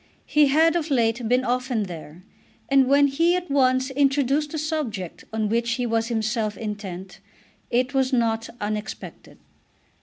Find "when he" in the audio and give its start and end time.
2.87-3.35